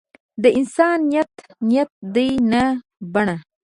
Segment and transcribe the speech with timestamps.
[0.41, 1.31] د انسان نیت
[1.69, 2.63] نیت دی نه
[3.13, 3.35] بڼه.